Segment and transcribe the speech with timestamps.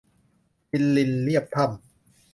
[0.71, 1.79] กินรินเลียบถ้ำ